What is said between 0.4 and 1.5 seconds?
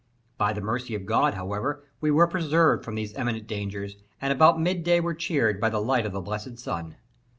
the mercy of God,